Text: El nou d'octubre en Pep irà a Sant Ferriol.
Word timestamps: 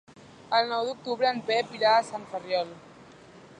El 0.59 0.71
nou 0.71 0.87
d'octubre 0.87 1.29
en 1.33 1.43
Pep 1.51 1.77
irà 1.81 1.93
a 1.99 2.07
Sant 2.09 2.27
Ferriol. 2.35 2.75